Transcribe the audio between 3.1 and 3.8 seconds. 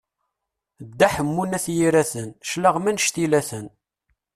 ila-ten!